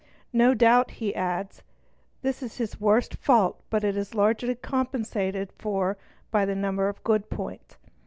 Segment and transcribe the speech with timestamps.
[0.33, 1.61] no doubt, he adds,
[2.23, 5.95] this is his worst fault but it is largely compensated for
[6.31, 7.77] by a number of good points.